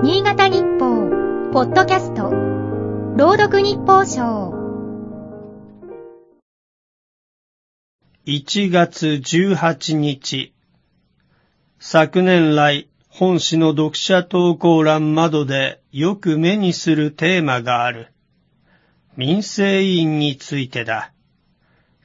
[0.00, 1.10] 新潟日報、
[1.52, 2.30] ポッドキャスト、
[3.16, 4.54] 朗読日報賞。
[8.24, 10.54] 1月18日
[11.80, 18.12] 昨年来本誌の読者投稿欄窓でよく目にするテーマがある。
[19.16, 21.12] 民生委員についてだ。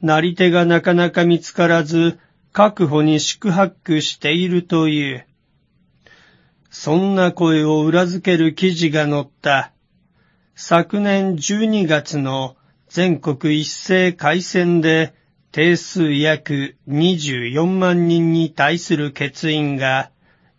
[0.00, 2.20] なり手がなかなか見つからず、
[2.52, 5.26] 確保に宿泊しているという。
[6.70, 9.72] そんな声を裏付ける記事が載った。
[10.54, 12.56] 昨年12月の
[12.88, 15.12] 全国一斉改選で
[15.50, 20.12] 定数約24万人に対する欠員が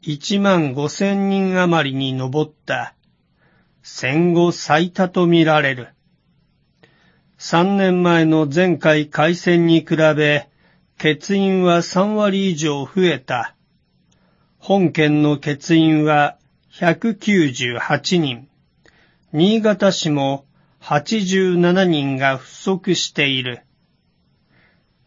[0.04, 2.94] 1万5千人余りに上った。
[3.82, 5.90] 戦後最多とみられる。
[7.38, 10.50] 3年前の前回改選に比べ、
[10.98, 13.56] 欠員は3割以上増えた。
[14.64, 16.38] 本県の欠員は
[16.74, 18.48] 198人。
[19.34, 20.46] 新潟市も
[20.82, 23.64] 87人が不足している。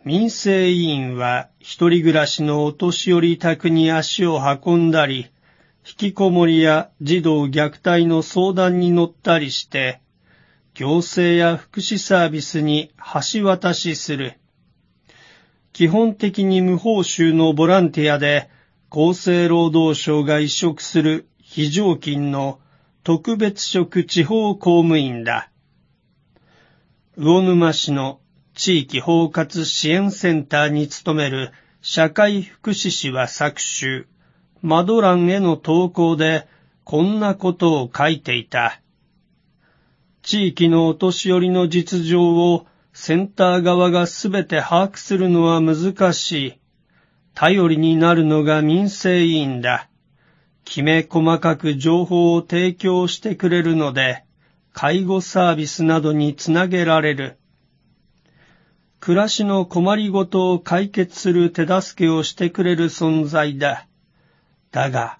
[0.05, 5.29] 民生委員は一人暮らしのお年寄り宅に足を運んだり、
[5.87, 10.01] 引きこもりや児童虐待の相談に乗ったりして、
[10.75, 12.91] 行政や福祉サービスに
[13.33, 14.37] 橋渡しする。
[15.73, 18.51] 基本的に無報酬のボランティアで
[18.95, 22.61] 厚生労働省が移植する非常勤の
[23.03, 25.51] 特別職地方公務員だ。
[27.17, 28.21] 魚沼市の
[28.55, 31.51] 地域包括支援センターに勤める
[31.83, 34.07] 社会福祉士は昨週、
[34.63, 36.47] マド欄への投稿で
[36.85, 38.81] こんなことを書いていた。
[40.23, 46.64] 地域のお年寄りの実情をセンター側がすべて把握するのは難しい。
[47.35, 49.89] 頼りになるのが民生委員だ。
[50.65, 54.25] きめ細かく情報を提供してくれるので、
[54.73, 57.39] 介護サービスなどにつなげられる。
[59.01, 63.87] 暮らしの困りごとを解決する手助けをしてくれる存在だ。
[64.71, 65.19] だが、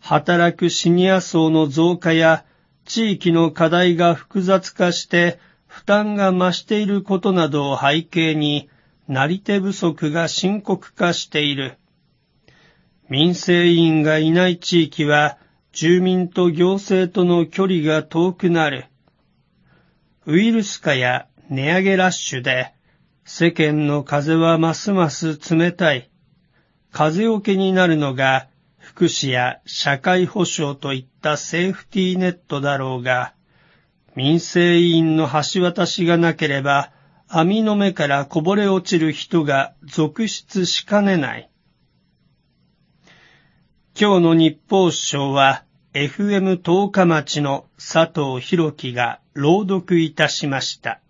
[0.00, 2.44] 働くシニア層の増加や
[2.84, 8.68] 地域の課題が複雑化して負担が増していることなどを背景に、
[9.08, 11.78] なり手不足が深刻化している。
[13.08, 15.38] 民生委員がいない地域は、
[15.72, 18.86] 住民と行政との距離が遠くなる。
[20.26, 22.72] ウイルス化や値上げラッシュで、
[23.24, 26.10] 世間の風はますます冷たい。
[26.92, 28.48] 風よけになるのが、
[28.78, 33.34] 福祉や社会保障といったセーフティーネットだろうが、
[34.14, 36.92] 民生委員の橋渡しがなければ、
[37.34, 41.50] 網の目からこぼれ落ちる人が続出しかねない。
[43.98, 51.00] 今日の日報賞は、FM 十日町の佐藤博樹が朗読いたしました。